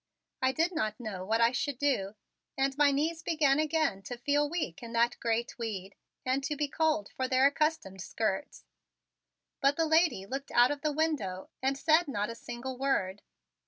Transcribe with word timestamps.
I 0.41 0.51
did 0.51 0.71
not 0.73 0.99
know 0.99 1.23
what 1.23 1.41
I 1.41 1.51
should 1.51 1.77
do, 1.77 2.15
and 2.57 2.75
my 2.75 2.89
knees 2.89 3.21
began 3.21 3.59
again 3.59 4.01
to 4.01 4.17
feel 4.17 4.49
weak 4.49 4.81
in 4.81 4.93
that 4.93 5.19
gray 5.19 5.43
tweed 5.43 5.93
and 6.25 6.43
to 6.45 6.55
be 6.55 6.67
cold 6.67 7.09
for 7.15 7.27
their 7.27 7.45
accustomed 7.45 8.01
skirts, 8.01 8.65
but 9.61 9.75
the 9.77 9.85
lady 9.85 10.25
looked 10.25 10.49
out 10.49 10.71
of 10.71 10.81
the 10.81 10.91
window 10.91 11.51
and 11.61 11.77
said 11.77 12.07
not 12.07 12.31
a 12.31 12.35
single 12.35 12.79
word. 12.79 13.21